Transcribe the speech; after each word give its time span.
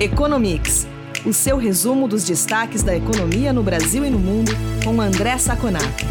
Economics, 0.00 0.86
o 1.26 1.32
seu 1.32 1.56
resumo 1.56 2.06
dos 2.06 2.22
destaques 2.22 2.84
da 2.84 2.96
economia 2.96 3.52
no 3.52 3.64
Brasil 3.64 4.04
e 4.04 4.10
no 4.10 4.18
mundo, 4.18 4.52
com 4.84 5.00
André 5.00 5.36
Saconato. 5.38 6.04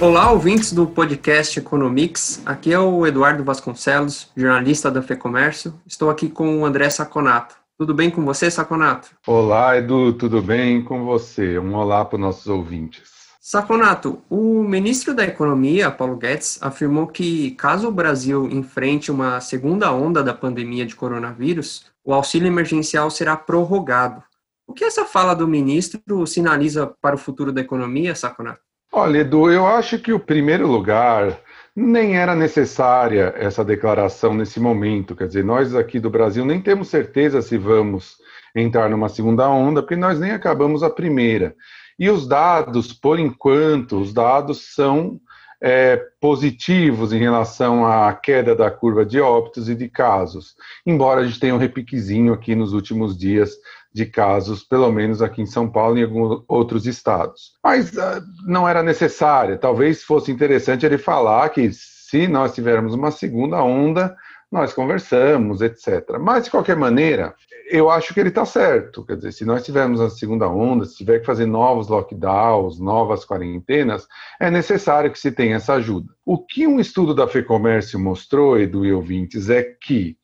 Olá, 0.00 0.30
ouvintes 0.30 0.72
do 0.72 0.86
podcast 0.86 1.58
Economics. 1.58 2.40
Aqui 2.46 2.72
é 2.72 2.78
o 2.78 3.04
Eduardo 3.04 3.42
Vasconcelos, 3.42 4.30
jornalista 4.36 4.92
da 4.92 5.02
FEComércio. 5.02 5.74
Estou 5.84 6.08
aqui 6.08 6.28
com 6.28 6.60
o 6.60 6.64
André 6.64 6.88
Saconato. 6.88 7.56
Tudo 7.76 7.92
bem 7.92 8.10
com 8.10 8.24
você, 8.24 8.48
Saconato? 8.48 9.10
Olá, 9.26 9.76
Edu, 9.76 10.12
tudo 10.12 10.40
bem 10.40 10.80
com 10.80 11.04
você? 11.04 11.58
Um 11.58 11.74
olá 11.74 12.04
para 12.04 12.14
os 12.14 12.22
nossos 12.22 12.46
ouvintes. 12.46 13.21
Saconato, 13.44 14.22
o 14.30 14.62
ministro 14.62 15.12
da 15.12 15.24
Economia, 15.24 15.90
Paulo 15.90 16.16
Guedes, 16.16 16.62
afirmou 16.62 17.08
que 17.08 17.50
caso 17.56 17.88
o 17.88 17.92
Brasil 17.92 18.48
enfrente 18.48 19.10
uma 19.10 19.40
segunda 19.40 19.92
onda 19.92 20.22
da 20.22 20.32
pandemia 20.32 20.86
de 20.86 20.94
coronavírus, 20.94 21.86
o 22.04 22.14
auxílio 22.14 22.46
emergencial 22.46 23.10
será 23.10 23.36
prorrogado. 23.36 24.22
O 24.64 24.72
que 24.72 24.84
essa 24.84 25.04
fala 25.04 25.34
do 25.34 25.48
ministro 25.48 26.24
sinaliza 26.24 26.86
para 27.02 27.16
o 27.16 27.18
futuro 27.18 27.50
da 27.50 27.60
economia, 27.60 28.14
Saconato? 28.14 28.60
Olha, 28.92 29.18
Edu, 29.18 29.50
eu 29.50 29.66
acho 29.66 29.98
que 29.98 30.12
o 30.12 30.20
primeiro 30.20 30.68
lugar 30.68 31.40
nem 31.74 32.16
era 32.16 32.36
necessária 32.36 33.34
essa 33.36 33.64
declaração 33.64 34.34
nesse 34.34 34.60
momento. 34.60 35.16
Quer 35.16 35.26
dizer, 35.26 35.44
nós 35.44 35.74
aqui 35.74 35.98
do 35.98 36.10
Brasil 36.10 36.44
nem 36.44 36.60
temos 36.60 36.86
certeza 36.86 37.42
se 37.42 37.58
vamos 37.58 38.18
entrar 38.54 38.90
numa 38.90 39.08
segunda 39.08 39.48
onda, 39.48 39.82
porque 39.82 39.96
nós 39.96 40.18
nem 40.18 40.32
acabamos 40.32 40.82
a 40.82 40.90
primeira. 40.90 41.54
E 41.98 42.10
os 42.10 42.26
dados, 42.26 42.92
por 42.92 43.18
enquanto, 43.18 44.00
os 44.00 44.12
dados 44.12 44.74
são 44.74 45.20
é, 45.62 45.96
positivos 46.20 47.12
em 47.12 47.18
relação 47.18 47.86
à 47.86 48.12
queda 48.12 48.54
da 48.54 48.68
curva 48.70 49.06
de 49.06 49.20
óbitos 49.20 49.68
e 49.68 49.76
de 49.76 49.88
casos, 49.88 50.56
embora 50.84 51.20
a 51.20 51.24
gente 51.24 51.38
tenha 51.38 51.54
um 51.54 51.58
repiquezinho 51.58 52.32
aqui 52.32 52.56
nos 52.56 52.72
últimos 52.72 53.16
dias 53.16 53.52
de 53.94 54.06
casos, 54.06 54.64
pelo 54.64 54.90
menos 54.90 55.22
aqui 55.22 55.42
em 55.42 55.46
São 55.46 55.70
Paulo 55.70 55.96
e 55.96 56.00
em 56.00 56.04
alguns 56.04 56.42
outros 56.48 56.86
estados. 56.86 57.52
Mas 57.62 57.92
uh, 57.92 58.22
não 58.44 58.68
era 58.68 58.82
necessário, 58.82 59.58
talvez 59.58 60.02
fosse 60.02 60.32
interessante 60.32 60.84
ele 60.84 60.98
falar 60.98 61.48
que 61.50 61.70
se 61.72 62.26
nós 62.26 62.54
tivermos 62.54 62.94
uma 62.94 63.12
segunda 63.12 63.62
onda, 63.62 64.16
nós 64.52 64.74
conversamos, 64.74 65.62
etc. 65.62 66.18
Mas, 66.20 66.44
de 66.44 66.50
qualquer 66.50 66.76
maneira, 66.76 67.34
eu 67.70 67.88
acho 67.90 68.12
que 68.12 68.20
ele 68.20 68.28
está 68.28 68.44
certo. 68.44 69.02
Quer 69.02 69.16
dizer, 69.16 69.32
se 69.32 69.46
nós 69.46 69.64
tivermos 69.64 69.98
a 69.98 70.10
segunda 70.10 70.46
onda, 70.46 70.84
se 70.84 70.98
tiver 70.98 71.20
que 71.20 71.26
fazer 71.26 71.46
novos 71.46 71.88
lockdowns, 71.88 72.78
novas 72.78 73.24
quarentenas, 73.24 74.06
é 74.38 74.50
necessário 74.50 75.10
que 75.10 75.18
se 75.18 75.32
tenha 75.32 75.56
essa 75.56 75.72
ajuda. 75.72 76.12
O 76.22 76.36
que 76.36 76.66
um 76.66 76.78
estudo 76.78 77.14
da 77.14 77.26
FEComércio 77.26 77.98
mostrou, 77.98 78.60
Edu 78.60 78.84
e 78.84 78.92
ouvintes, 78.92 79.48
é 79.48 79.62
que 79.62 80.18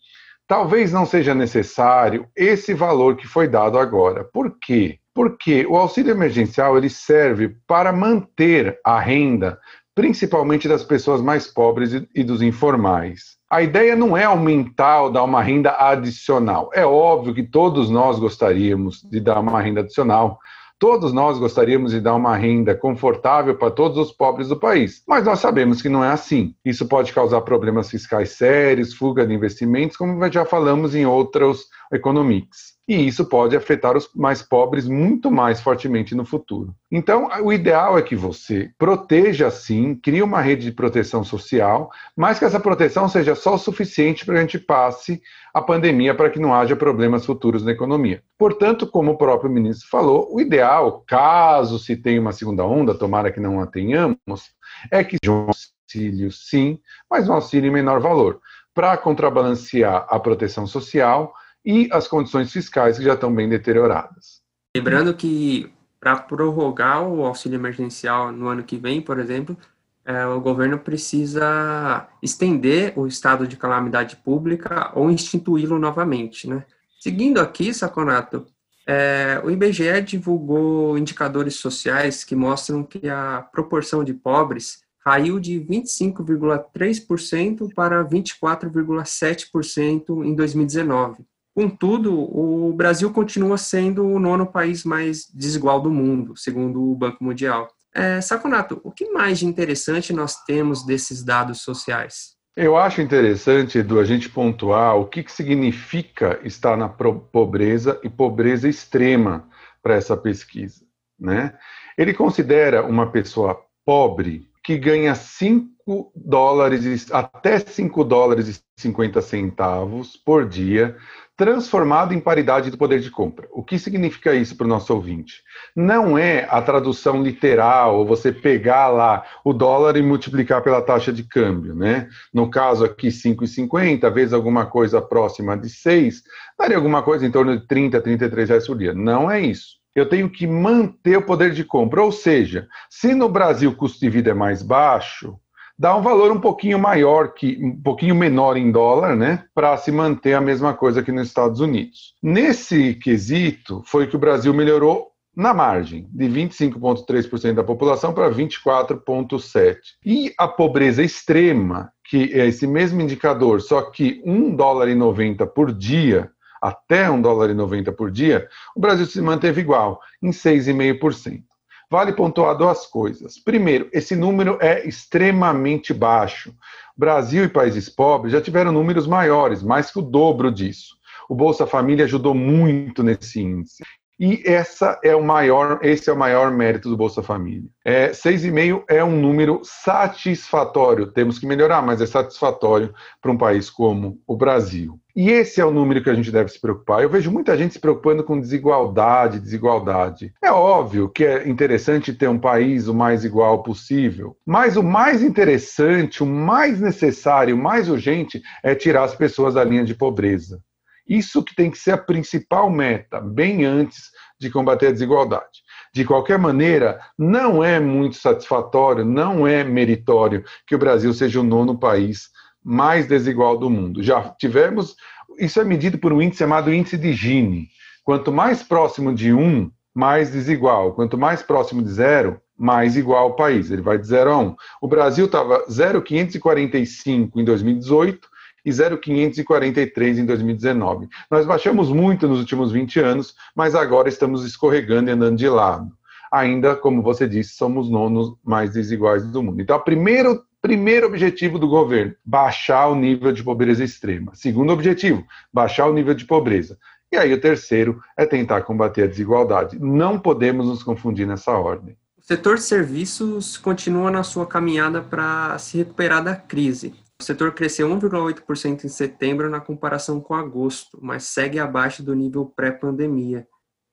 talvez 0.46 0.92
não 0.92 1.06
seja 1.06 1.34
necessário 1.34 2.28
esse 2.36 2.74
valor 2.74 3.16
que 3.16 3.26
foi 3.26 3.48
dado 3.48 3.78
agora. 3.78 4.24
Por 4.24 4.58
quê? 4.60 4.98
Porque 5.14 5.64
o 5.64 5.74
auxílio 5.74 6.10
emergencial 6.10 6.76
ele 6.76 6.90
serve 6.90 7.56
para 7.66 7.94
manter 7.94 8.78
a 8.84 9.00
renda, 9.00 9.58
principalmente 9.94 10.68
das 10.68 10.84
pessoas 10.84 11.22
mais 11.22 11.46
pobres 11.46 11.92
e 12.14 12.22
dos 12.22 12.42
informais. 12.42 13.37
A 13.50 13.62
ideia 13.62 13.96
não 13.96 14.14
é 14.14 14.24
aumentar 14.24 15.02
ou 15.02 15.10
dar 15.10 15.24
uma 15.24 15.42
renda 15.42 15.74
adicional. 15.78 16.70
É 16.74 16.84
óbvio 16.84 17.32
que 17.32 17.42
todos 17.42 17.88
nós 17.88 18.18
gostaríamos 18.18 19.02
de 19.02 19.20
dar 19.20 19.40
uma 19.40 19.60
renda 19.60 19.80
adicional. 19.80 20.38
Todos 20.78 21.12
nós 21.12 21.38
gostaríamos 21.38 21.92
de 21.92 22.00
dar 22.00 22.14
uma 22.14 22.36
renda 22.36 22.74
confortável 22.74 23.56
para 23.56 23.70
todos 23.70 23.98
os 23.98 24.12
pobres 24.12 24.48
do 24.48 24.56
país, 24.56 25.02
mas 25.08 25.24
nós 25.24 25.40
sabemos 25.40 25.82
que 25.82 25.88
não 25.88 26.04
é 26.04 26.10
assim. 26.10 26.54
Isso 26.64 26.86
pode 26.86 27.12
causar 27.12 27.40
problemas 27.40 27.90
fiscais 27.90 28.32
sérios, 28.32 28.94
fuga 28.94 29.26
de 29.26 29.34
investimentos, 29.34 29.96
como 29.96 30.30
já 30.30 30.44
falamos 30.44 30.94
em 30.94 31.04
outros 31.04 31.66
economics 31.92 32.77
e 32.88 33.06
isso 33.06 33.26
pode 33.26 33.54
afetar 33.54 33.94
os 33.94 34.10
mais 34.14 34.40
pobres 34.40 34.88
muito 34.88 35.30
mais 35.30 35.60
fortemente 35.60 36.14
no 36.14 36.24
futuro. 36.24 36.74
Então, 36.90 37.28
o 37.42 37.52
ideal 37.52 37.98
é 37.98 38.02
que 38.02 38.16
você 38.16 38.70
proteja 38.78 39.50
sim, 39.50 39.94
crie 39.94 40.22
uma 40.22 40.40
rede 40.40 40.64
de 40.64 40.72
proteção 40.72 41.22
social, 41.22 41.90
mas 42.16 42.38
que 42.38 42.46
essa 42.46 42.58
proteção 42.58 43.06
seja 43.06 43.34
só 43.34 43.56
o 43.56 43.58
suficiente 43.58 44.24
para 44.24 44.38
a 44.38 44.40
gente 44.40 44.58
passe 44.58 45.20
a 45.52 45.60
pandemia 45.60 46.14
para 46.14 46.30
que 46.30 46.40
não 46.40 46.54
haja 46.54 46.74
problemas 46.74 47.26
futuros 47.26 47.62
na 47.62 47.72
economia. 47.72 48.22
Portanto, 48.38 48.86
como 48.86 49.12
o 49.12 49.18
próprio 49.18 49.50
ministro 49.50 49.86
falou, 49.90 50.34
o 50.34 50.40
ideal, 50.40 51.04
caso 51.06 51.78
se 51.78 51.94
tenha 51.94 52.20
uma 52.20 52.32
segunda 52.32 52.64
onda, 52.64 52.94
tomara 52.94 53.30
que 53.30 53.40
não 53.40 53.60
a 53.60 53.66
tenhamos, 53.66 54.54
é 54.90 55.04
que 55.04 55.18
um 55.28 55.48
auxílio 55.48 56.32
sim, 56.32 56.78
mas 57.10 57.28
um 57.28 57.34
auxílio 57.34 57.68
em 57.68 57.72
menor 57.72 58.00
valor, 58.00 58.40
para 58.72 58.96
contrabalancear 58.96 60.06
a 60.08 60.18
proteção 60.18 60.66
social 60.66 61.34
e 61.68 61.88
as 61.92 62.08
condições 62.08 62.50
fiscais 62.50 62.96
que 62.96 63.04
já 63.04 63.12
estão 63.12 63.34
bem 63.34 63.46
deterioradas. 63.46 64.40
Lembrando 64.74 65.12
que 65.12 65.70
para 66.00 66.16
prorrogar 66.16 67.06
o 67.06 67.26
auxílio 67.26 67.56
emergencial 67.56 68.32
no 68.32 68.48
ano 68.48 68.64
que 68.64 68.78
vem, 68.78 69.02
por 69.02 69.18
exemplo, 69.18 69.54
é, 70.02 70.24
o 70.24 70.40
governo 70.40 70.78
precisa 70.78 72.08
estender 72.22 72.94
o 72.96 73.06
estado 73.06 73.46
de 73.46 73.58
calamidade 73.58 74.16
pública 74.16 74.90
ou 74.94 75.10
instituí-lo 75.10 75.78
novamente, 75.78 76.48
né? 76.48 76.64
Seguindo 76.98 77.38
aqui, 77.38 77.74
Saconato, 77.74 78.46
é, 78.86 79.38
o 79.44 79.50
IBGE 79.50 80.00
divulgou 80.00 80.96
indicadores 80.96 81.56
sociais 81.56 82.24
que 82.24 82.34
mostram 82.34 82.82
que 82.82 83.10
a 83.10 83.46
proporção 83.52 84.02
de 84.02 84.14
pobres 84.14 84.80
caiu 85.04 85.38
de 85.38 85.60
25,3% 85.60 87.74
para 87.74 88.02
24,7% 88.02 90.24
em 90.24 90.34
2019. 90.34 91.26
Contudo, 91.58 92.14
o 92.14 92.72
Brasil 92.72 93.12
continua 93.12 93.58
sendo 93.58 94.06
o 94.06 94.20
nono 94.20 94.46
país 94.46 94.84
mais 94.84 95.28
desigual 95.34 95.80
do 95.80 95.90
mundo, 95.90 96.36
segundo 96.36 96.80
o 96.80 96.94
Banco 96.94 97.24
Mundial. 97.24 97.68
É, 97.92 98.20
Saconato, 98.20 98.80
o 98.84 98.92
que 98.92 99.10
mais 99.10 99.40
de 99.40 99.46
interessante 99.46 100.12
nós 100.12 100.36
temos 100.44 100.86
desses 100.86 101.24
dados 101.24 101.62
sociais? 101.62 102.36
Eu 102.56 102.76
acho 102.76 103.02
interessante, 103.02 103.78
Edu, 103.78 103.98
a 103.98 104.04
gente 104.04 104.28
pontuar 104.28 104.94
o 104.98 105.06
que, 105.06 105.24
que 105.24 105.32
significa 105.32 106.38
estar 106.44 106.76
na 106.76 106.88
pobreza 106.88 107.98
e 108.04 108.08
pobreza 108.08 108.68
extrema 108.68 109.48
para 109.82 109.96
essa 109.96 110.16
pesquisa. 110.16 110.84
Né? 111.18 111.58
Ele 111.96 112.14
considera 112.14 112.84
uma 112.84 113.10
pessoa 113.10 113.60
pobre 113.84 114.47
que 114.68 114.76
ganha 114.76 115.14
5 115.14 116.12
dólares, 116.14 117.10
até 117.10 117.58
5 117.58 118.04
dólares 118.04 118.48
e 118.48 118.82
50 118.82 119.22
centavos 119.22 120.14
por 120.14 120.46
dia, 120.46 120.94
transformado 121.34 122.12
em 122.12 122.20
paridade 122.20 122.70
do 122.70 122.76
poder 122.76 123.00
de 123.00 123.10
compra. 123.10 123.48
O 123.50 123.64
que 123.64 123.78
significa 123.78 124.34
isso 124.34 124.54
para 124.54 124.66
o 124.66 124.68
nosso 124.68 124.92
ouvinte? 124.92 125.42
Não 125.74 126.18
é 126.18 126.46
a 126.50 126.60
tradução 126.60 127.22
literal, 127.22 128.04
você 128.04 128.30
pegar 128.30 128.88
lá 128.88 129.24
o 129.42 129.54
dólar 129.54 129.96
e 129.96 130.02
multiplicar 130.02 130.62
pela 130.62 130.82
taxa 130.82 131.10
de 131.10 131.22
câmbio, 131.22 131.74
né? 131.74 132.06
No 132.30 132.50
caso 132.50 132.84
aqui, 132.84 133.08
5,50, 133.08 134.12
vezes 134.12 134.34
alguma 134.34 134.66
coisa 134.66 135.00
próxima 135.00 135.56
de 135.56 135.70
6, 135.70 136.22
daria 136.58 136.76
alguma 136.76 137.02
coisa 137.02 137.24
em 137.24 137.30
torno 137.30 137.58
de 137.58 137.66
30, 137.66 138.02
33 138.02 138.50
reais 138.50 138.66
por 138.66 138.76
dia. 138.76 138.92
Não 138.92 139.30
é 139.30 139.40
isso. 139.40 139.78
Eu 139.98 140.08
tenho 140.08 140.30
que 140.30 140.46
manter 140.46 141.18
o 141.18 141.22
poder 141.22 141.52
de 141.52 141.64
compra, 141.64 142.02
ou 142.02 142.12
seja, 142.12 142.68
se 142.88 143.14
no 143.14 143.28
Brasil 143.28 143.70
o 143.70 143.76
custo 143.76 143.98
de 143.98 144.08
vida 144.08 144.30
é 144.30 144.34
mais 144.34 144.62
baixo, 144.62 145.36
dá 145.78 145.96
um 145.96 146.02
valor 146.02 146.30
um 146.30 146.40
pouquinho 146.40 146.78
maior, 146.78 147.34
que 147.34 147.58
um 147.62 147.80
pouquinho 147.80 148.14
menor 148.14 148.56
em 148.56 148.70
dólar, 148.70 149.16
né, 149.16 149.44
para 149.54 149.76
se 149.76 149.92
manter 149.92 150.34
a 150.34 150.40
mesma 150.40 150.74
coisa 150.74 151.02
que 151.02 151.12
nos 151.12 151.28
Estados 151.28 151.60
Unidos. 151.60 152.14
Nesse 152.22 152.94
quesito, 152.94 153.82
foi 153.86 154.06
que 154.06 154.16
o 154.16 154.18
Brasil 154.18 154.54
melhorou 154.54 155.08
na 155.36 155.54
margem, 155.54 156.08
de 156.12 156.26
25,3% 156.26 157.54
da 157.54 157.62
população 157.62 158.12
para 158.12 158.28
24,7%. 158.28 159.76
E 160.04 160.32
a 160.36 160.48
pobreza 160.48 161.00
extrema, 161.00 161.92
que 162.08 162.32
é 162.32 162.46
esse 162.46 162.66
mesmo 162.66 163.00
indicador, 163.00 163.60
só 163.60 163.82
que 163.82 164.20
1 164.26 164.56
dólar 164.56 164.88
e 164.88 164.96
90 164.96 165.46
por 165.46 165.72
dia, 165.72 166.28
até 166.60 167.10
1 167.10 167.20
dólar 167.20 167.50
e 167.50 167.54
90 167.54 167.92
por 167.92 168.10
dia, 168.10 168.48
o 168.74 168.80
Brasil 168.80 169.06
se 169.06 169.20
manteve 169.20 169.60
igual, 169.60 170.00
em 170.22 170.30
6,5%. 170.30 171.42
Vale 171.90 172.12
pontuar 172.12 172.56
duas 172.56 172.86
coisas. 172.86 173.38
Primeiro, 173.38 173.88
esse 173.92 174.14
número 174.14 174.58
é 174.60 174.86
extremamente 174.86 175.94
baixo. 175.94 176.54
Brasil 176.94 177.44
e 177.44 177.48
países 177.48 177.88
pobres 177.88 178.32
já 178.32 178.40
tiveram 178.40 178.72
números 178.72 179.06
maiores, 179.06 179.62
mais 179.62 179.90
que 179.90 179.98
o 179.98 180.02
dobro 180.02 180.52
disso. 180.52 180.98
O 181.28 181.34
Bolsa 181.34 181.66
Família 181.66 182.04
ajudou 182.04 182.34
muito 182.34 183.02
nesse 183.02 183.40
índice. 183.40 183.82
E 184.18 184.42
essa 184.44 184.98
é 185.04 185.14
o 185.14 185.22
maior, 185.22 185.78
esse 185.82 186.10
é 186.10 186.12
o 186.12 186.18
maior 186.18 186.50
mérito 186.50 186.88
do 186.88 186.96
Bolsa 186.96 187.22
Família. 187.22 187.68
É, 187.84 188.10
6,5 188.10 188.82
é 188.88 189.02
um 189.04 189.20
número 189.20 189.60
satisfatório. 189.62 191.06
Temos 191.06 191.38
que 191.38 191.46
melhorar, 191.46 191.82
mas 191.82 192.00
é 192.00 192.06
satisfatório 192.06 192.92
para 193.22 193.30
um 193.30 193.38
país 193.38 193.70
como 193.70 194.20
o 194.26 194.36
Brasil. 194.36 194.98
E 195.14 195.30
esse 195.30 195.60
é 195.60 195.64
o 195.64 195.70
número 195.70 196.02
que 196.02 196.10
a 196.10 196.14
gente 196.14 196.30
deve 196.30 196.48
se 196.48 196.60
preocupar. 196.60 197.02
Eu 197.02 197.10
vejo 197.10 197.30
muita 197.30 197.56
gente 197.56 197.74
se 197.74 197.80
preocupando 197.80 198.22
com 198.22 198.40
desigualdade, 198.40 199.40
desigualdade. 199.40 200.32
É 200.42 200.50
óbvio 200.50 201.08
que 201.08 201.24
é 201.24 201.48
interessante 201.48 202.12
ter 202.12 202.28
um 202.28 202.38
país 202.38 202.86
o 202.86 202.94
mais 202.94 203.24
igual 203.24 203.62
possível, 203.62 204.36
mas 204.46 204.76
o 204.76 204.82
mais 204.82 205.22
interessante, 205.22 206.22
o 206.22 206.26
mais 206.26 206.80
necessário, 206.80 207.56
o 207.56 207.58
mais 207.58 207.88
urgente 207.88 208.40
é 208.62 208.74
tirar 208.74 209.04
as 209.04 209.14
pessoas 209.14 209.54
da 209.54 209.64
linha 209.64 209.84
de 209.84 209.94
pobreza. 209.94 210.60
Isso 211.08 211.42
que 211.42 211.54
tem 211.54 211.70
que 211.70 211.78
ser 211.78 211.92
a 211.92 211.98
principal 211.98 212.70
meta, 212.70 213.20
bem 213.20 213.64
antes 213.64 214.10
de 214.38 214.50
combater 214.50 214.88
a 214.88 214.92
desigualdade. 214.92 215.62
De 215.94 216.04
qualquer 216.04 216.38
maneira, 216.38 217.00
não 217.18 217.64
é 217.64 217.80
muito 217.80 218.16
satisfatório, 218.16 219.04
não 219.04 219.46
é 219.46 219.64
meritório 219.64 220.44
que 220.66 220.74
o 220.74 220.78
Brasil 220.78 221.12
seja 221.14 221.40
o 221.40 221.44
nono 221.44 221.78
país 221.78 222.28
mais 222.62 223.06
desigual 223.06 223.56
do 223.56 223.70
mundo. 223.70 224.02
Já 224.02 224.34
tivemos, 224.38 224.94
isso 225.38 225.60
é 225.60 225.64
medido 225.64 225.96
por 225.98 226.12
um 226.12 226.20
índice 226.20 226.40
chamado 226.40 226.72
índice 226.72 226.98
de 226.98 227.12
Gini. 227.12 227.68
Quanto 228.04 228.30
mais 228.30 228.62
próximo 228.62 229.14
de 229.14 229.32
um, 229.32 229.70
mais 229.94 230.30
desigual. 230.30 230.92
Quanto 230.92 231.18
mais 231.18 231.42
próximo 231.42 231.82
de 231.82 231.90
zero, 231.90 232.40
mais 232.56 232.96
igual 232.96 233.30
o 233.30 233.36
país. 233.36 233.70
Ele 233.70 233.82
vai 233.82 233.98
de 233.98 234.06
0 234.06 234.30
a 234.30 234.38
1. 234.38 234.42
Um. 234.42 234.56
O 234.80 234.88
Brasil 234.88 235.26
estava 235.26 235.64
0,545 235.70 237.40
em 237.40 237.44
2018 237.44 238.28
e 238.64 238.72
0,543 238.72 240.18
em 240.18 240.26
2019. 240.26 241.08
Nós 241.30 241.46
baixamos 241.46 241.90
muito 241.90 242.26
nos 242.28 242.38
últimos 242.40 242.72
20 242.72 243.00
anos, 243.00 243.34
mas 243.54 243.74
agora 243.74 244.08
estamos 244.08 244.44
escorregando 244.44 245.10
e 245.10 245.12
andando 245.12 245.36
de 245.36 245.48
lado. 245.48 245.90
Ainda, 246.30 246.76
como 246.76 247.02
você 247.02 247.26
disse, 247.26 247.54
somos 247.54 247.90
nonos 247.90 248.34
mais 248.44 248.72
desiguais 248.72 249.24
do 249.26 249.42
mundo. 249.42 249.62
Então, 249.62 249.78
primeiro, 249.80 250.42
primeiro 250.60 251.06
objetivo 251.06 251.58
do 251.58 251.68
governo, 251.68 252.14
baixar 252.24 252.88
o 252.88 252.94
nível 252.94 253.32
de 253.32 253.42
pobreza 253.42 253.82
extrema. 253.82 254.32
Segundo 254.34 254.72
objetivo, 254.72 255.24
baixar 255.52 255.86
o 255.86 255.94
nível 255.94 256.14
de 256.14 256.26
pobreza. 256.26 256.78
E 257.10 257.16
aí 257.16 257.32
o 257.32 257.40
terceiro 257.40 258.02
é 258.16 258.26
tentar 258.26 258.62
combater 258.62 259.04
a 259.04 259.06
desigualdade. 259.06 259.78
Não 259.80 260.18
podemos 260.18 260.66
nos 260.66 260.82
confundir 260.82 261.26
nessa 261.26 261.52
ordem. 261.52 261.96
O 262.18 262.22
setor 262.22 262.56
de 262.56 262.62
serviços 262.62 263.56
continua 263.56 264.10
na 264.10 264.22
sua 264.22 264.46
caminhada 264.46 265.00
para 265.00 265.56
se 265.58 265.78
recuperar 265.78 266.22
da 266.22 266.36
crise. 266.36 266.94
O 267.20 267.24
setor 267.24 267.52
cresceu 267.52 267.88
1,8% 267.88 268.84
em 268.84 268.88
setembro 268.88 269.50
na 269.50 269.60
comparação 269.60 270.20
com 270.20 270.34
agosto, 270.34 270.96
mas 271.02 271.24
segue 271.24 271.58
abaixo 271.58 272.00
do 272.00 272.14
nível 272.14 272.46
pré-pandemia. 272.46 273.44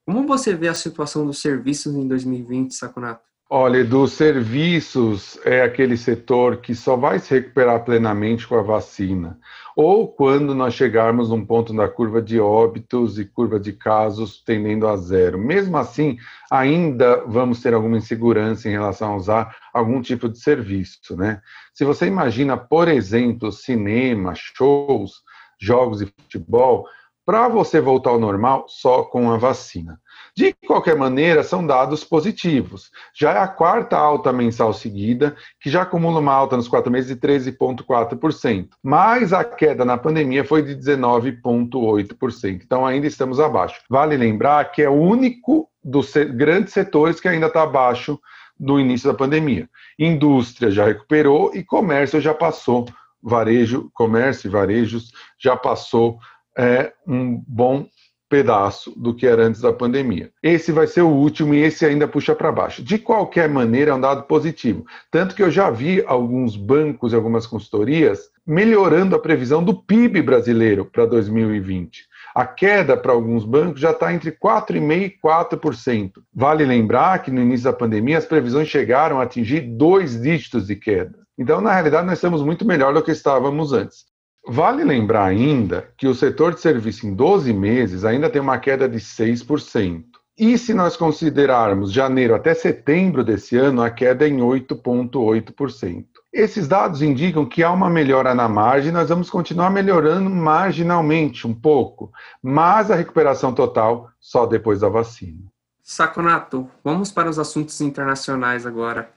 Como 0.06 0.24
você 0.28 0.54
vê 0.54 0.68
a 0.68 0.74
situação 0.74 1.26
dos 1.26 1.40
serviços 1.40 1.96
em 1.96 2.06
2020, 2.06 2.72
Saconato? 2.72 3.26
Olha, 3.50 3.84
dos 3.84 4.12
serviços 4.12 5.38
é 5.44 5.62
aquele 5.62 5.96
setor 5.96 6.58
que 6.58 6.74
só 6.74 6.96
vai 6.96 7.18
se 7.18 7.34
recuperar 7.34 7.84
plenamente 7.84 8.46
com 8.46 8.56
a 8.56 8.62
vacina, 8.62 9.38
ou 9.76 10.08
quando 10.08 10.54
nós 10.54 10.72
chegarmos 10.72 11.28
num 11.28 11.44
ponto 11.44 11.74
da 11.74 11.86
curva 11.86 12.22
de 12.22 12.40
óbitos 12.40 13.18
e 13.18 13.26
curva 13.26 13.60
de 13.60 13.74
casos 13.74 14.42
tendendo 14.42 14.88
a 14.88 14.96
zero. 14.96 15.38
Mesmo 15.38 15.76
assim, 15.76 16.16
ainda 16.50 17.22
vamos 17.26 17.60
ter 17.60 17.74
alguma 17.74 17.98
insegurança 17.98 18.70
em 18.70 18.72
relação 18.72 19.12
a 19.12 19.16
usar 19.16 19.54
algum 19.74 20.00
tipo 20.00 20.30
de 20.30 20.38
serviço, 20.38 21.14
né? 21.14 21.42
Se 21.74 21.84
você 21.84 22.06
imagina, 22.06 22.56
por 22.56 22.88
exemplo, 22.88 23.52
cinema, 23.52 24.32
shows, 24.34 25.22
jogos 25.60 25.98
de 25.98 26.06
futebol, 26.06 26.86
para 27.26 27.48
você 27.48 27.80
voltar 27.80 28.10
ao 28.10 28.20
normal 28.20 28.66
só 28.68 29.02
com 29.02 29.32
a 29.32 29.36
vacina. 29.36 30.00
De 30.34 30.54
qualquer 30.66 30.94
maneira, 30.96 31.42
são 31.42 31.66
dados 31.66 32.04
positivos. 32.04 32.90
Já 33.12 33.32
é 33.32 33.38
a 33.38 33.48
quarta 33.48 33.96
alta 33.96 34.32
mensal 34.32 34.72
seguida, 34.72 35.34
que 35.60 35.68
já 35.68 35.82
acumula 35.82 36.20
uma 36.20 36.32
alta 36.32 36.56
nos 36.56 36.68
quatro 36.68 36.92
meses 36.92 37.08
de 37.08 37.16
13,4%. 37.16 38.68
Mas 38.80 39.32
a 39.32 39.42
queda 39.42 39.84
na 39.84 39.98
pandemia 39.98 40.44
foi 40.44 40.62
de 40.62 40.76
19,8%. 40.76 42.62
Então 42.64 42.86
ainda 42.86 43.08
estamos 43.08 43.40
abaixo. 43.40 43.80
Vale 43.90 44.16
lembrar 44.16 44.70
que 44.70 44.82
é 44.82 44.88
o 44.88 44.94
único 44.94 45.68
dos 45.82 46.12
grandes 46.14 46.72
setores 46.72 47.18
que 47.18 47.28
ainda 47.28 47.46
está 47.46 47.62
abaixo 47.64 48.20
do 48.58 48.78
início 48.78 49.10
da 49.10 49.18
pandemia. 49.18 49.68
Indústria 49.98 50.70
já 50.70 50.84
recuperou 50.84 51.50
e 51.54 51.64
comércio 51.64 52.20
já 52.20 52.32
passou. 52.32 52.86
Varejo, 53.22 53.90
comércio 53.92 54.46
e 54.46 54.50
varejos 54.50 55.10
já 55.38 55.56
passou 55.56 56.18
é, 56.56 56.92
um 57.06 57.42
bom 57.46 57.86
pedaço 58.28 58.92
do 58.96 59.14
que 59.14 59.26
era 59.26 59.44
antes 59.44 59.60
da 59.60 59.72
pandemia. 59.72 60.30
Esse 60.42 60.72
vai 60.72 60.86
ser 60.86 61.02
o 61.02 61.08
último 61.08 61.54
e 61.54 61.62
esse 61.62 61.86
ainda 61.86 62.08
puxa 62.08 62.34
para 62.34 62.50
baixo. 62.50 62.82
De 62.82 62.98
qualquer 62.98 63.48
maneira, 63.48 63.92
é 63.92 63.94
um 63.94 64.00
dado 64.00 64.24
positivo. 64.24 64.84
Tanto 65.10 65.34
que 65.34 65.42
eu 65.42 65.50
já 65.50 65.70
vi 65.70 66.02
alguns 66.06 66.56
bancos 66.56 67.12
e 67.12 67.16
algumas 67.16 67.46
consultorias 67.46 68.28
melhorando 68.46 69.14
a 69.14 69.18
previsão 69.18 69.62
do 69.62 69.74
PIB 69.74 70.22
brasileiro 70.22 70.84
para 70.84 71.06
2020. 71.06 72.04
A 72.34 72.46
queda 72.46 72.96
para 72.96 73.12
alguns 73.12 73.44
bancos 73.44 73.80
já 73.80 73.92
está 73.92 74.12
entre 74.12 74.30
4,5% 74.30 75.02
e 75.02 75.18
4%. 75.24 76.12
Vale 76.34 76.64
lembrar 76.64 77.22
que 77.22 77.30
no 77.30 77.40
início 77.40 77.64
da 77.64 77.72
pandemia 77.72 78.18
as 78.18 78.26
previsões 78.26 78.68
chegaram 78.68 79.20
a 79.20 79.22
atingir 79.22 79.60
dois 79.60 80.20
dígitos 80.20 80.66
de 80.66 80.76
queda. 80.76 81.18
Então, 81.38 81.60
na 81.60 81.72
realidade, 81.72 82.06
nós 82.06 82.18
estamos 82.18 82.42
muito 82.42 82.66
melhor 82.66 82.92
do 82.92 83.02
que 83.02 83.10
estávamos 83.10 83.72
antes. 83.72 84.04
Vale 84.48 84.84
lembrar 84.84 85.24
ainda 85.24 85.88
que 85.96 86.06
o 86.06 86.14
setor 86.14 86.54
de 86.54 86.60
serviço 86.60 87.06
em 87.06 87.14
12 87.14 87.52
meses 87.52 88.04
ainda 88.04 88.30
tem 88.30 88.40
uma 88.40 88.58
queda 88.58 88.88
de 88.88 88.98
6%. 88.98 90.04
E 90.38 90.56
se 90.56 90.72
nós 90.72 90.96
considerarmos 90.96 91.90
janeiro 91.90 92.34
até 92.34 92.54
setembro 92.54 93.24
desse 93.24 93.56
ano, 93.56 93.82
a 93.82 93.90
queda 93.90 94.24
é 94.24 94.28
em 94.28 94.36
8,8%. 94.36 96.04
Esses 96.32 96.68
dados 96.68 97.00
indicam 97.00 97.46
que 97.46 97.62
há 97.62 97.72
uma 97.72 97.88
melhora 97.88 98.34
na 98.34 98.46
margem, 98.46 98.92
nós 98.92 99.08
vamos 99.08 99.30
continuar 99.30 99.70
melhorando 99.70 100.28
marginalmente 100.28 101.46
um 101.46 101.54
pouco, 101.54 102.12
mas 102.42 102.90
a 102.90 102.94
recuperação 102.94 103.54
total 103.54 104.10
só 104.20 104.44
depois 104.44 104.80
da 104.80 104.88
vacina. 104.88 105.40
Saconato, 105.82 106.70
vamos 106.84 107.10
para 107.10 107.30
os 107.30 107.38
assuntos 107.38 107.80
internacionais 107.80 108.66
agora. 108.66 109.08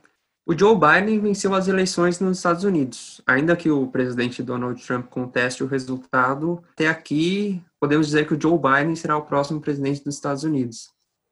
O 0.49 0.57
Joe 0.57 0.75
Biden 0.75 1.19
venceu 1.19 1.53
as 1.53 1.67
eleições 1.67 2.19
nos 2.19 2.37
Estados 2.37 2.63
Unidos. 2.63 3.21
Ainda 3.27 3.55
que 3.55 3.69
o 3.69 3.85
presidente 3.85 4.41
Donald 4.41 4.83
Trump 4.83 5.05
conteste 5.05 5.63
o 5.63 5.67
resultado, 5.67 6.63
até 6.71 6.87
aqui 6.87 7.63
podemos 7.79 8.07
dizer 8.07 8.25
que 8.25 8.33
o 8.33 8.41
Joe 8.41 8.57
Biden 8.57 8.95
será 8.95 9.15
o 9.15 9.21
próximo 9.21 9.61
presidente 9.61 10.03
dos 10.03 10.15
Estados 10.15 10.43
Unidos. 10.43 10.89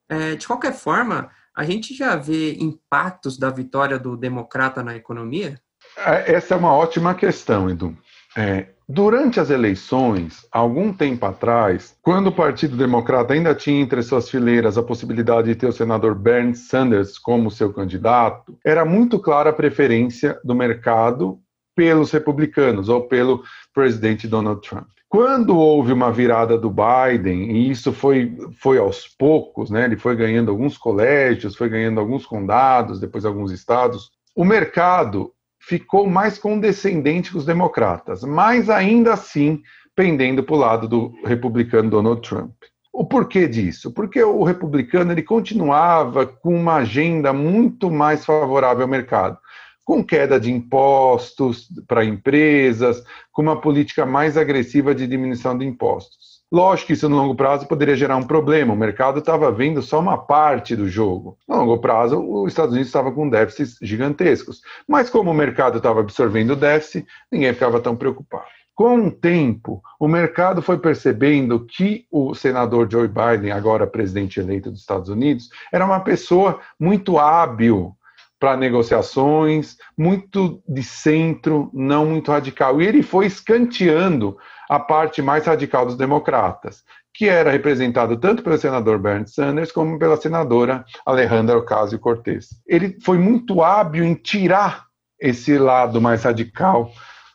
É, 0.08 0.36
de 0.36 0.46
qualquer 0.46 0.72
forma, 0.72 1.32
a 1.56 1.64
gente 1.64 1.96
já 1.96 2.16
vê 2.16 2.58
impactos 2.60 3.40
da 3.40 3.50
vitória 3.50 3.98
do 3.98 4.16
democrata 4.16 4.84
na 4.84 4.96
economia? 4.96 5.60
É, 5.98 6.36
essa 6.36 6.54
é 6.54 6.58
uma 6.58 6.76
ótima 6.76 7.16
questão, 7.16 7.68
Edu. 7.68 7.98
É, 8.38 8.68
durante 8.88 9.40
as 9.40 9.50
eleições, 9.50 10.46
algum 10.52 10.94
tempo 10.94 11.26
atrás, 11.26 11.98
quando 12.04 12.28
o 12.28 12.32
Partido 12.32 12.78
Democrata 12.78 13.34
ainda 13.34 13.56
tinha 13.56 13.82
entre 13.82 14.04
suas 14.04 14.30
fileiras 14.30 14.78
a 14.78 14.84
possibilidade 14.84 15.48
de 15.48 15.56
ter 15.56 15.66
o 15.66 15.74
senador 15.74 16.14
Bernie 16.14 16.56
Sanders 16.56 17.18
como 17.18 17.50
seu 17.50 17.74
candidato, 17.74 18.56
era 18.64 18.86
muito 18.86 19.18
clara 19.18 19.50
a 19.50 19.54
preferência 19.54 20.40
do 20.44 20.54
mercado 20.54 21.40
pelos 21.76 22.12
republicanos 22.12 22.90
ou 22.90 23.08
pelo 23.08 23.44
presidente 23.74 24.28
Donald 24.28 24.62
Trump. 24.62 24.88
Quando 25.10 25.58
houve 25.58 25.92
uma 25.92 26.12
virada 26.12 26.58
do 26.58 26.70
Biden, 26.70 27.52
e 27.52 27.72
isso 27.72 27.92
foi, 27.92 28.38
foi 28.60 28.78
aos 28.78 29.08
poucos, 29.08 29.72
né, 29.72 29.86
ele 29.86 29.98
foi 29.98 30.16
ganhando 30.16 30.52
alguns 30.52 30.78
colégios, 30.78 31.56
foi 31.56 31.70
ganhando 31.70 32.00
alguns 32.00 32.26
condados, 32.26 33.00
depois 33.00 33.26
alguns 33.26 33.52
estados, 33.52 34.12
o 34.36 34.46
mercado 34.46 35.32
ficou 35.68 36.10
mais 36.10 36.38
condescendente 36.38 37.30
com 37.30 37.38
os 37.38 37.46
democratas, 37.46 38.24
mas 38.24 38.70
ainda 38.70 39.14
assim 39.14 39.62
pendendo 39.94 40.42
para 40.42 40.56
o 40.56 40.60
lado 40.60 40.88
do 40.88 41.14
republicano 41.26 41.90
Donald 41.90 42.22
Trump. 42.22 42.54
O 42.94 43.06
porquê 43.06 43.50
disso? 43.50 43.94
Porque 43.94 44.24
o 44.24 44.44
republicano 44.44 45.12
ele 45.12 45.24
continuava 45.24 46.26
com 46.26 46.56
uma 46.56 46.76
agenda 46.76 47.34
muito 47.34 47.92
mais 47.92 48.24
favorável 48.24 48.84
ao 48.84 48.88
mercado, 48.88 49.38
com 49.84 50.02
queda 50.02 50.40
de 50.40 50.52
impostos 50.52 51.68
para 51.86 52.06
empresas, 52.06 53.04
com 53.34 53.42
uma 53.42 53.60
política 53.60 54.06
mais 54.06 54.38
agressiva 54.38 54.96
de 54.96 55.06
diminuição 55.06 55.58
de 55.58 55.66
impostos. 55.66 56.37
Lógico 56.52 56.88
que 56.88 56.94
isso 56.94 57.10
no 57.10 57.18
longo 57.18 57.36
prazo 57.36 57.68
poderia 57.68 57.96
gerar 57.96 58.16
um 58.16 58.24
problema. 58.24 58.74
O 58.74 58.78
mercado 58.78 59.20
estava 59.20 59.52
vendo 59.52 59.82
só 59.82 60.00
uma 60.00 60.18
parte 60.18 60.76
do 60.76 60.88
jogo. 60.88 61.38
No 61.48 61.58
longo 61.58 61.78
prazo, 61.80 62.20
os 62.20 62.52
Estados 62.52 62.72
Unidos 62.72 62.88
estava 62.88 63.12
com 63.12 63.30
déficits 63.30 63.78
gigantescos. 63.82 64.62
Mas 64.88 65.10
como 65.10 65.32
o 65.32 65.34
mercado 65.34 65.78
estava 65.78 66.00
absorvendo 66.00 66.56
déficit, 66.56 67.06
ninguém 67.30 67.54
ficava 67.54 67.82
tão 67.82 67.98
preocupado. 67.98 68.46
Com 68.78 69.08
o 69.08 69.12
tempo, 69.12 69.82
o 70.00 70.08
mercado 70.08 70.62
foi 70.62 70.78
percebendo 70.78 71.66
que 71.66 72.06
o 72.12 72.36
senador 72.36 72.88
Joe 72.90 73.08
Biden, 73.08 73.52
agora 73.52 73.88
presidente 73.88 74.40
eleito 74.40 74.70
dos 74.70 74.82
Estados 74.82 75.10
Unidos, 75.10 75.50
era 75.74 75.84
uma 75.84 76.00
pessoa 76.00 76.60
muito 76.80 77.18
hábil 77.18 77.97
para 78.40 78.58
negociações, 78.58 79.78
muito 79.98 80.62
de 80.68 80.84
centro, 80.84 81.70
não 81.74 82.06
muito 82.06 82.32
radical. 82.32 82.82
E 82.82 82.86
ele 82.86 83.02
foi 83.02 83.26
escanteando 83.26 84.38
a 84.70 84.80
parte 84.80 85.22
mais 85.22 85.46
radical 85.46 85.86
dos 85.86 85.96
democratas, 85.96 86.84
que 87.14 87.28
era 87.28 87.50
representado 87.50 88.18
tanto 88.18 88.44
pelo 88.44 88.58
senador 88.58 89.00
Bernie 89.00 89.28
Sanders 89.28 89.72
como 89.72 89.98
pela 89.98 90.18
senadora 90.18 90.86
Alejandra 91.06 91.58
Ocasio-Cortez. 91.58 92.50
Ele 92.68 92.98
foi 93.04 93.18
muito 93.18 93.64
hábil 93.64 94.04
em 94.04 94.14
tirar 94.14 94.86
esse 95.20 95.58
lado 95.58 96.00
mais 96.00 96.24
radical 96.24 96.92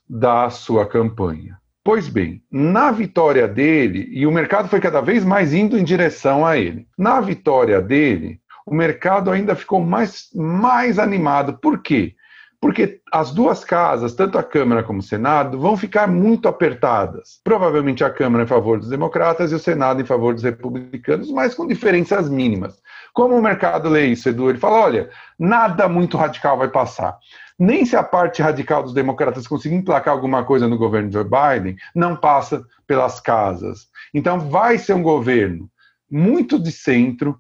da 0.09 0.51
sua 0.51 0.87
campanha. 0.87 1.59
Pois 1.85 2.09
bem, 2.09 2.41
na 2.49 2.93
vitória 2.93 3.49
dele, 3.49 4.09
e 4.13 4.25
o 4.25 4.31
mercado 4.31 4.69
foi 4.69 4.79
cada 4.79 5.01
vez 5.01 5.25
mais 5.25 5.53
indo 5.53 5.77
em 5.77 5.83
direção 5.83 6.47
a 6.47 6.57
ele, 6.57 6.87
na 6.97 7.21
vitória 7.21 7.83
dele, 7.83 8.41
o 8.67 8.75
mercado 8.75 9.31
ainda 9.31 9.55
ficou 9.55 9.81
mais, 9.81 10.29
mais 10.35 10.99
animado. 10.99 11.59
Por 11.59 11.83
quê? 11.83 12.15
porque 12.63 13.01
as 13.13 13.33
duas 13.33 13.65
casas, 13.65 14.15
tanto 14.15 14.39
a 14.39 14.43
Câmara 14.43 14.85
como 14.85 15.01
o 15.01 15.03
Senado, 15.03 15.59
vão 15.59 15.77
ficar 15.77 16.07
muito 16.07 16.47
apertadas. 16.47 17.41
Provavelmente 17.43 18.05
a 18.05 18.11
Câmara 18.11 18.45
em 18.45 18.47
favor 18.47 18.79
dos 18.79 18.89
democratas 18.89 19.51
e 19.51 19.57
o 19.57 19.59
Senado 19.59 20.01
em 20.01 20.05
favor 20.05 20.33
dos 20.33 20.45
republicanos, 20.45 21.29
mas 21.33 21.57
com 21.57 21.67
diferenças 21.67 22.31
mínimas. 22.31 22.81
Como 23.13 23.37
o 23.37 23.43
mercado 23.43 23.89
lê 23.89 24.07
isso, 24.07 24.29
Edu? 24.29 24.49
Ele 24.49 24.61
fala: 24.61 24.81
olha, 24.81 25.11
nada 25.37 25.89
muito 25.89 26.17
radical 26.17 26.57
vai 26.57 26.69
passar. 26.69 27.19
Nem 27.59 27.85
se 27.85 27.97
a 27.97 28.03
parte 28.03 28.41
radical 28.41 28.85
dos 28.85 28.95
democratas 28.95 29.49
conseguir 29.49 29.75
emplacar 29.75 30.15
alguma 30.15 30.45
coisa 30.45 30.69
no 30.69 30.79
governo 30.79 31.09
de 31.09 31.15
Joe 31.15 31.25
Biden, 31.25 31.77
não 31.93 32.15
passa 32.15 32.65
pelas 32.87 33.19
casas. 33.19 33.89
Então, 34.15 34.39
vai 34.39 34.79
ser 34.79 34.93
um 34.93 35.03
governo 35.03 35.69
muito 36.09 36.61
de 36.61 36.71
centro, 36.71 37.37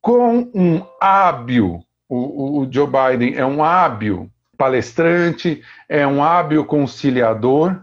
com 0.00 0.50
um 0.54 0.82
hábil, 1.00 1.80
o, 2.08 2.60
o 2.60 2.72
Joe 2.72 2.86
Biden 2.86 3.34
é 3.36 3.44
um 3.44 3.62
hábil 3.62 4.30
palestrante, 4.56 5.62
é 5.88 6.06
um 6.06 6.22
hábil 6.22 6.64
conciliador 6.64 7.80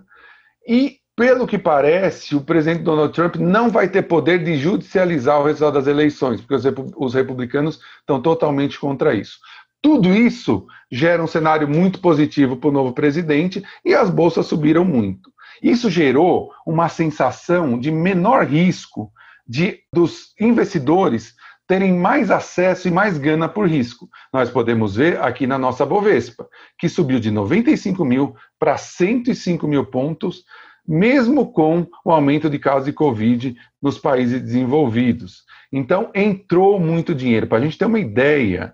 e, 0.67 0.97
pelo 1.15 1.47
que 1.47 1.57
parece, 1.57 2.36
o 2.36 2.41
presidente 2.41 2.83
Donald 2.83 3.13
Trump 3.13 3.38
não 3.38 3.69
vai 3.69 3.88
ter 3.88 4.03
poder 4.03 4.43
de 4.43 4.57
judicializar 4.57 5.39
o 5.39 5.45
resultado 5.45 5.74
das 5.74 5.88
eleições, 5.88 6.41
porque 6.41 6.55
os 6.97 7.13
republicanos 7.13 7.79
estão 8.00 8.21
totalmente 8.21 8.79
contra 8.79 9.15
isso. 9.15 9.39
Tudo 9.81 10.13
isso 10.13 10.67
gera 10.91 11.24
um 11.24 11.27
cenário 11.27 11.67
muito 11.67 12.00
positivo 12.00 12.57
para 12.57 12.69
o 12.69 12.74
novo 12.74 12.93
presidente 12.93 13.63
e 13.86 13.95
as 13.95 14.09
bolsas 14.09 14.45
subiram 14.45 14.83
muito. 14.83 15.31
Isso 15.62 15.89
gerou 15.89 16.51
uma 16.65 16.89
sensação 16.89 17.79
de 17.79 17.91
menor 17.91 18.45
risco 18.45 19.12
de 19.47 19.79
dos 19.93 20.33
investidores 20.39 21.33
terem 21.67 21.93
mais 21.93 22.31
acesso 22.31 22.88
e 22.88 22.91
mais 22.91 23.17
gana 23.17 23.50
por 23.50 23.67
risco. 23.67 24.09
Nós 24.31 24.50
podemos 24.50 24.95
ver 24.95 25.21
aqui 25.21 25.45
na 25.45 25.57
nossa 25.57 25.86
Bovespa, 25.86 26.47
que 26.79 26.88
subiu 26.88 27.19
de 27.19 27.29
95 27.29 28.05
mil 28.05 28.36
para 28.57 28.77
105 28.77 29.67
mil 29.67 29.86
pontos, 29.86 30.45
mesmo 30.88 31.51
com 31.51 31.86
o 32.05 32.12
aumento 32.12 32.50
de 32.50 32.57
casos 32.57 32.86
de 32.86 32.93
Covid 32.93 33.55
nos 33.81 34.00
países 34.00 34.41
desenvolvidos. 34.41 35.43
Então, 35.71 36.09
entrou 36.15 36.79
muito 36.79 37.13
dinheiro. 37.13 37.47
Para 37.47 37.57
a 37.57 37.62
gente 37.62 37.77
ter 37.77 37.86
uma 37.86 38.00
ideia, 38.00 38.74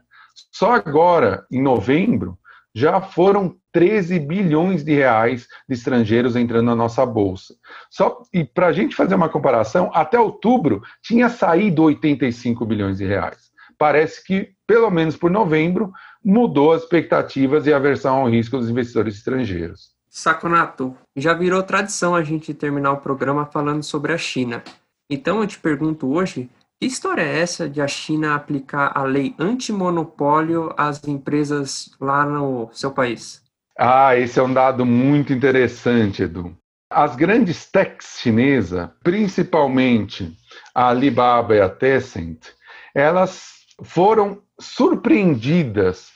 só 0.52 0.74
agora, 0.74 1.46
em 1.52 1.62
novembro, 1.62 2.38
já 2.74 3.00
foram 3.00 3.56
13 3.72 4.20
bilhões 4.20 4.84
de 4.84 4.94
reais 4.94 5.48
de 5.68 5.76
estrangeiros 5.76 6.36
entrando 6.36 6.66
na 6.66 6.76
nossa 6.76 7.06
bolsa. 7.06 7.56
Só 7.90 8.22
e 8.34 8.44
para 8.44 8.68
a 8.68 8.74
gente 8.74 8.96
fazer 8.96 9.16
uma 9.16 9.30
comparação, 9.30 9.92
até 9.94 10.20
outubro 10.20 10.82
tinha 11.02 11.30
saído 11.30 11.84
85 11.84 12.66
bilhões 12.66 12.98
de 12.98 13.06
reais. 13.06 13.52
Parece 13.78 14.24
que, 14.24 14.52
pelo 14.66 14.90
menos 14.90 15.18
por 15.18 15.30
novembro, 15.30 15.92
mudou 16.24 16.72
as 16.72 16.84
expectativas 16.84 17.68
e 17.68 17.74
a 17.74 17.78
aversão 17.78 18.18
ao 18.18 18.30
risco 18.30 18.58
dos 18.58 18.70
investidores 18.70 19.16
estrangeiros. 19.16 19.94
Saconato, 20.10 20.96
já 21.16 21.34
virou 21.34 21.64
tradição 21.64 22.16
a 22.16 22.24
gente 22.24 22.54
terminar 22.54 22.92
o 22.92 23.02
programa 23.02 23.48
falando 23.48 23.82
sobre 23.82 24.14
a 24.14 24.18
China. 24.18 24.64
Então 25.10 25.42
eu 25.42 25.48
te 25.48 25.60
pergunto 25.60 26.12
hoje 26.12 26.50
que 26.84 26.88
história 26.88 27.22
é 27.22 27.40
essa 27.40 27.70
de 27.70 27.82
a 27.82 27.88
China 27.88 28.36
aplicar 28.36 28.92
a 28.94 29.04
lei 29.04 29.34
antimonopólio 29.40 30.74
às 30.76 31.02
empresas 31.08 31.96
lá 31.98 32.26
no 32.26 32.70
seu 32.74 32.92
país? 32.92 33.42
Ah, 33.80 34.18
esse 34.18 34.38
é 34.38 34.44
um 34.44 34.54
dado 34.54 34.86
muito 34.86 35.32
interessante, 35.32 36.24
Edu. 36.24 36.54
As 36.92 37.16
grandes 37.16 37.72
techs 37.72 38.20
chinesas, 38.20 38.90
principalmente 39.02 40.38
a 40.76 40.90
Alibaba 40.90 41.56
e 41.56 41.62
a 41.62 41.70
Tencent, 41.70 42.48
elas 42.94 43.54
foram 43.82 44.42
surpreendidas 44.60 46.12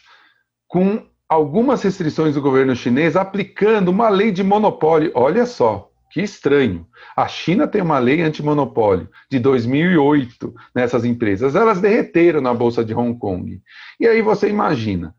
com 0.67 1.07
algumas 1.29 1.81
restrições 1.81 2.35
do 2.35 2.41
governo 2.41 2.75
chinês 2.75 3.15
aplicando 3.15 3.87
uma 3.87 4.09
lei 4.09 4.33
de 4.33 4.43
monopólio. 4.43 5.13
Olha 5.15 5.45
só, 5.45 5.86
que 6.17 6.23
estranho. 6.23 6.87
A 7.15 7.27
China 7.27 7.67
tem 7.67 7.79
uma 7.79 7.99
lei 7.99 8.23
antimonopólio 8.23 9.07
de 9.29 9.37
2008 9.37 10.51
nessas 10.73 11.05
empresas. 11.05 11.55
Elas 11.55 11.79
derreteram 11.79 12.41
na 12.41 12.55
Bolsa 12.55 12.83
de 12.83 12.91
Hong 12.91 13.19
Kong. 13.19 13.61
E 13.99 14.07
aí 14.07 14.19
você 14.23 14.49
imagina, 14.49 15.13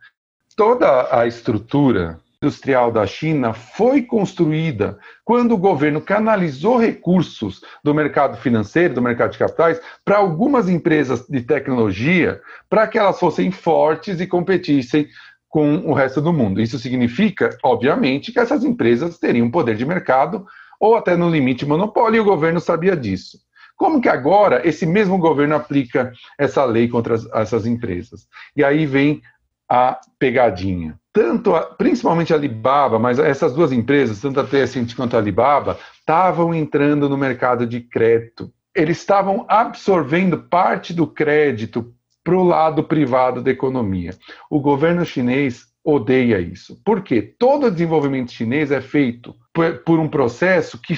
toda 0.57 1.17
a 1.17 1.25
estrutura 1.25 2.19
industrial 2.43 2.90
da 2.90 3.07
China 3.07 3.52
foi 3.52 4.02
construída 4.02 4.99
quando 5.25 5.52
o 5.52 5.59
governo 5.59 6.00
canalizou 6.00 6.78
recursos 6.78 7.61
do 7.85 7.95
mercado 7.95 8.37
financeiro, 8.37 8.95
do 8.95 9.02
mercado 9.02 9.31
de 9.31 9.38
capitais, 9.38 9.81
para 10.05 10.17
algumas 10.17 10.69
empresas 10.69 11.25
de 11.28 11.43
tecnologia, 11.43 12.40
para 12.69 12.88
que 12.88 12.99
elas 12.99 13.21
fossem 13.21 13.52
fortes 13.52 14.21
e 14.21 14.26
competissem 14.26 15.07
com 15.49 15.76
o 15.78 15.93
resto 15.93 16.21
do 16.21 16.33
mundo. 16.33 16.61
Isso 16.61 16.78
significa, 16.78 17.57
obviamente, 17.62 18.33
que 18.33 18.40
essas 18.40 18.64
empresas 18.64 19.17
teriam 19.17 19.49
poder 19.49 19.76
de 19.76 19.87
mercado 19.87 20.45
ou 20.79 20.97
até 20.97 21.17
no 21.17 21.29
limite 21.29 21.67
monopólio, 21.67 22.19
e 22.19 22.21
o 22.21 22.25
governo 22.25 22.61
sabia 22.61 22.97
disso. 22.97 23.39
Como 23.77 24.01
que 24.01 24.09
agora 24.09 24.67
esse 24.67 24.85
mesmo 24.85 25.19
governo 25.19 25.55
aplica 25.55 26.13
essa 26.37 26.65
lei 26.65 26.89
contra 26.89 27.15
as, 27.15 27.27
essas 27.33 27.65
empresas? 27.65 28.27
E 28.57 28.65
aí 28.65 28.85
vem 28.87 29.23
a 29.69 30.01
pegadinha. 30.19 30.99
Tanto, 31.13 31.55
a, 31.55 31.63
principalmente 31.63 32.33
a 32.33 32.37
Alibaba, 32.37 32.99
mas 32.99 33.19
essas 33.21 33.55
duas 33.55 33.71
empresas, 33.71 34.21
tanto 34.21 34.41
a 34.41 34.45
Tencent 34.45 34.97
quanto 34.97 35.15
a 35.15 35.21
Alibaba, 35.21 35.79
estavam 35.99 36.55
entrando 36.55 37.09
no 37.09 37.17
mercado 37.17 37.67
de 37.67 37.81
crédito. 37.81 38.51
Eles 38.75 38.99
estavam 38.99 39.45
absorvendo 39.49 40.39
parte 40.39 40.93
do 40.93 41.07
crédito 41.07 41.93
para 42.25 42.37
o 42.37 42.45
lado 42.45 42.83
privado 42.83 43.41
da 43.41 43.51
economia. 43.51 44.11
O 44.51 44.61
governo 44.61 45.05
chinês 45.05 45.68
odeia 45.85 46.41
isso. 46.41 46.81
Por 46.85 47.03
quê? 47.03 47.23
Todo 47.23 47.71
desenvolvimento 47.71 48.33
chinês 48.33 48.71
é 48.71 48.81
feito 48.81 49.35
por, 49.53 49.79
por 49.79 49.99
um 49.99 50.09
processo 50.09 50.81
que, 50.81 50.95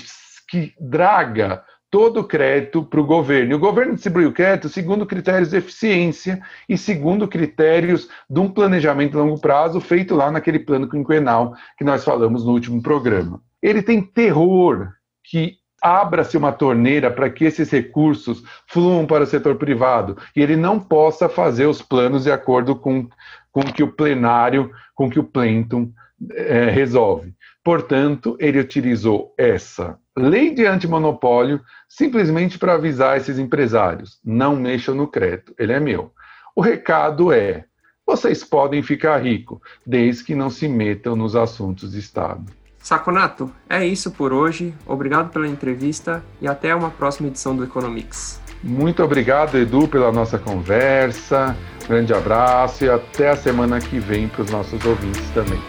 que 0.49 0.75
draga 0.81 1.63
todo 1.91 2.21
o 2.21 2.25
crédito 2.25 2.85
para 2.85 3.01
o 3.01 3.07
governo. 3.07 3.53
E 3.53 3.55
o 3.55 3.59
governo 3.59 3.95
distribui 3.95 4.25
o 4.25 4.33
crédito 4.33 4.69
segundo 4.69 5.05
critérios 5.05 5.51
de 5.51 5.57
eficiência 5.57 6.41
e 6.69 6.79
segundo 6.79 7.27
critérios 7.27 8.09
de 8.29 8.39
um 8.39 8.49
planejamento 8.49 9.19
a 9.19 9.23
longo 9.23 9.41
prazo 9.41 9.81
feito 9.81 10.15
lá 10.15 10.31
naquele 10.31 10.61
plano 10.61 10.89
quinquenal 10.89 11.55
que 11.77 11.85
nós 11.85 12.05
falamos 12.05 12.45
no 12.45 12.53
último 12.53 12.81
programa. 12.81 13.43
Ele 13.61 13.83
tem 13.83 14.01
terror 14.01 14.89
que 15.25 15.60
abra-se 15.83 16.37
uma 16.37 16.53
torneira 16.53 17.11
para 17.11 17.31
que 17.31 17.45
esses 17.45 17.71
recursos 17.71 18.43
fluam 18.67 19.07
para 19.07 19.25
o 19.25 19.27
setor 19.27 19.57
privado 19.57 20.17
e 20.35 20.43
ele 20.43 20.57
não 20.57 20.79
possa 20.79 21.29
fazer 21.29 21.67
os 21.67 21.81
planos 21.81 22.25
de 22.25 22.33
acordo 22.33 22.77
com, 22.77 23.09
com 23.51 23.63
que 23.63 23.83
o 23.83 23.93
plenário, 23.93 24.71
com 24.95 25.09
que 25.09 25.19
o 25.19 25.25
plentum 25.25 25.93
é, 26.33 26.71
resolve. 26.71 27.35
Portanto, 27.65 28.37
ele 28.41 28.59
utilizou 28.59 29.35
essa 29.37 29.99
lei 30.17 30.53
de 30.53 30.67
antimonopólio 30.67 31.61
simplesmente 31.89 32.59
para 32.59 32.75
avisar 32.75 33.17
esses 33.17 33.39
empresários: 33.39 34.19
não 34.25 34.57
mexam 34.57 34.95
no 34.95 35.07
crédito, 35.07 35.55
ele 35.59 35.73
é 35.73 35.81
meu. 35.81 36.13
O 36.55 36.61
recado 36.61 37.33
é: 37.33 37.65
vocês 38.07 38.43
podem 38.43 38.83
ficar 38.83 39.19
ricos, 39.19 39.61
desde 39.87 40.25
que 40.25 40.35
não 40.35 40.51
se 40.51 40.69
metam 40.69 41.15
nos 41.15 41.37
assuntos 41.37 41.93
de 41.93 41.99
Estado. 41.99 42.60
Saconato, 42.81 43.53
é 43.69 43.87
isso 43.87 44.11
por 44.11 44.33
hoje. 44.33 44.75
Obrigado 44.87 45.31
pela 45.31 45.47
entrevista 45.47 46.25
e 46.41 46.49
até 46.49 46.75
uma 46.75 46.91
próxima 46.91 47.29
edição 47.29 47.55
do 47.55 47.63
Economics. 47.63 48.41
Muito 48.63 49.03
obrigado, 49.03 49.57
Edu, 49.57 49.87
pela 49.87 50.11
nossa 50.11 50.39
conversa. 50.39 51.57
Grande 51.87 52.13
abraço 52.13 52.85
e 52.85 52.91
até 52.91 53.31
a 53.31 53.37
semana 53.37 53.81
que 53.81 53.99
vem 53.99 54.29
para 54.29 54.43
os 54.43 54.51
nossos 54.51 54.85
ouvintes 54.85 55.29
também. 55.31 55.61